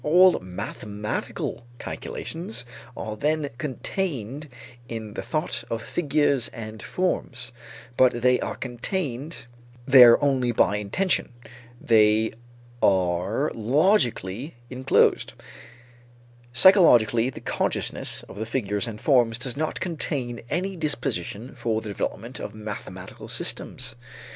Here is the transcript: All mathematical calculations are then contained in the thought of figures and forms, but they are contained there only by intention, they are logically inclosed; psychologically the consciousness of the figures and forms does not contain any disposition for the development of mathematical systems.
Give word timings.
All 0.03 0.39
mathematical 0.39 1.67
calculations 1.77 2.65
are 2.97 3.15
then 3.15 3.51
contained 3.59 4.49
in 4.89 5.13
the 5.13 5.21
thought 5.21 5.63
of 5.69 5.83
figures 5.83 6.47
and 6.47 6.81
forms, 6.81 7.51
but 7.97 8.23
they 8.23 8.39
are 8.39 8.55
contained 8.55 9.45
there 9.85 10.19
only 10.23 10.51
by 10.51 10.77
intention, 10.77 11.31
they 11.79 12.33
are 12.81 13.51
logically 13.53 14.55
inclosed; 14.71 15.33
psychologically 16.51 17.29
the 17.29 17.39
consciousness 17.39 18.23
of 18.23 18.37
the 18.39 18.45
figures 18.47 18.87
and 18.87 18.99
forms 18.99 19.37
does 19.37 19.55
not 19.55 19.79
contain 19.79 20.41
any 20.49 20.75
disposition 20.75 21.53
for 21.53 21.79
the 21.79 21.89
development 21.89 22.39
of 22.39 22.55
mathematical 22.55 23.27
systems. 23.27 23.93